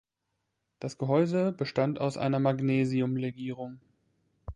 Das 0.79 0.97
Gehäuse 0.97 1.51
bestand 1.51 2.01
aus 2.01 2.17
einer 2.17 2.39
Magnesium-Legierung. 2.39 3.79